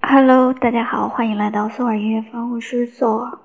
[0.00, 3.38] Hello，大家好，欢迎来到索尔音乐房，我是索尔。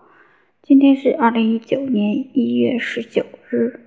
[0.62, 3.80] 今天是二零一九年一月十九日，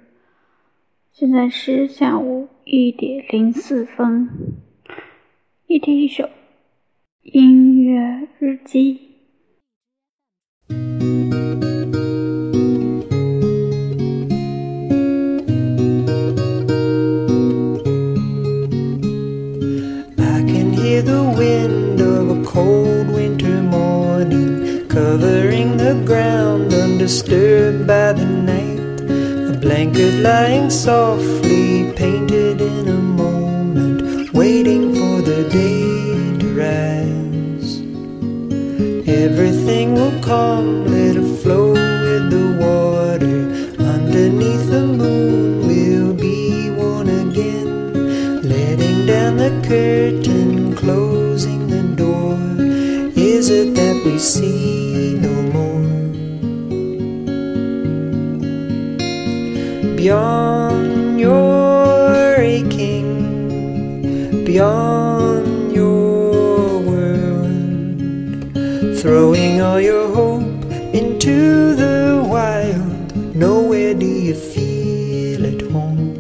[1.11, 4.29] 现在是下午一点零四分。
[5.67, 6.29] 一天一首
[7.23, 9.01] 音乐日记。
[24.95, 29.01] Covering the ground undisturbed by the night.
[29.53, 37.71] A blanket lying softly painted in a moment, waiting for the day to rise.
[39.09, 43.39] Everything will come, let it flow with the water.
[43.97, 52.39] Underneath the moon, we'll be one again, letting down the curtain, closing the door.
[53.17, 54.84] Is it that we see?
[60.05, 67.49] Beyond your aching, beyond your world,
[69.01, 70.43] throwing all your hope
[70.93, 73.17] into the wild.
[73.35, 76.13] Nowhere do you feel at home.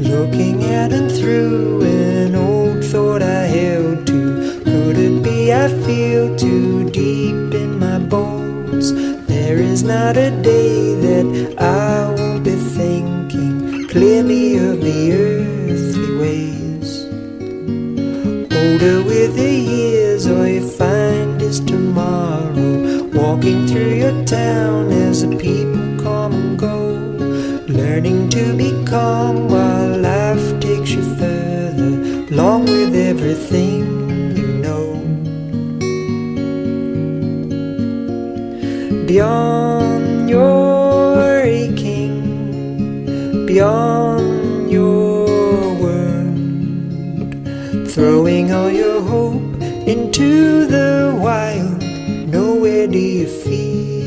[0.00, 4.62] Looking at and through an old thought I held to.
[4.64, 9.11] Could it be I feel too deep in my bones?
[9.52, 16.16] There is not a day that I won't be thinking Clear me of the earthly
[16.22, 17.04] ways.
[18.60, 23.04] Older with the years, all you find is tomorrow.
[23.12, 26.78] Walking through your town as the people come and go.
[27.68, 31.92] Learning to be calm while life takes you further,
[32.32, 34.01] along with everything
[39.12, 42.16] beyond your aching,
[43.44, 45.26] beyond your
[45.82, 46.38] world,
[47.90, 51.82] throwing all your hope into the wild.
[52.26, 54.01] Nowhere do you feel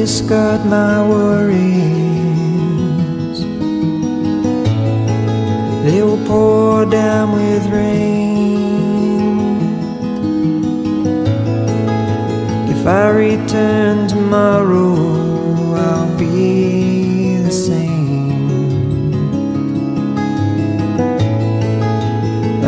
[0.00, 1.78] discard my worries.
[5.84, 8.56] They will pour down with rain.
[12.74, 14.94] If I return tomorrow,
[15.84, 19.12] I'll be the same.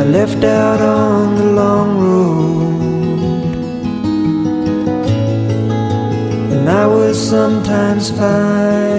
[0.00, 2.12] I left out on the long road.
[7.15, 8.93] Sometimes find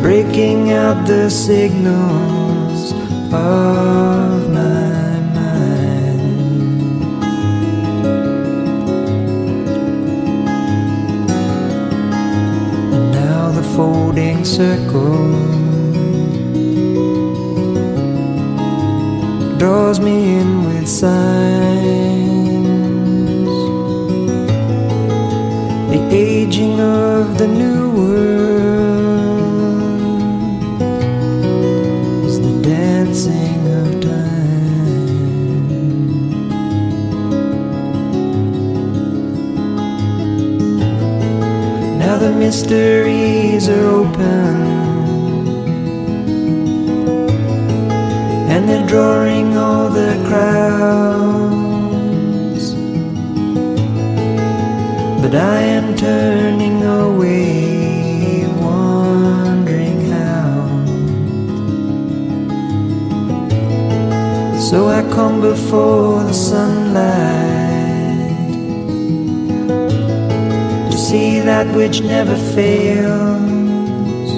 [0.00, 2.92] Breaking out the signals
[3.32, 6.20] of my mind.
[12.94, 15.32] And now the folding circle
[19.58, 22.27] draws me in with signs.
[26.12, 29.12] Aging of the new world
[32.26, 34.38] is the dancing of time.
[41.98, 44.56] Now the mysteries are open.
[48.50, 51.77] And they're drawing all the crowds
[55.30, 60.64] But I am turning away, wondering how
[64.58, 67.10] So I come before the sunlight
[70.90, 74.30] to see that which never fails.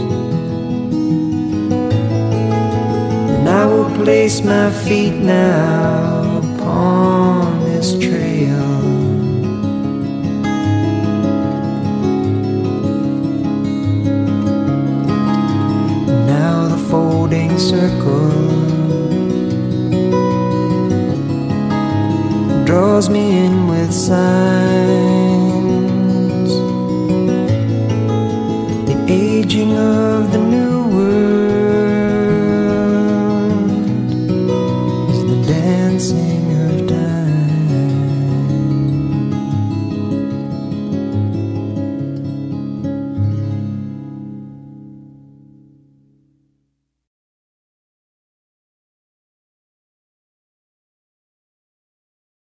[3.31, 7.10] And I will place my feet now upon
[22.71, 25.40] draws me in with sighs.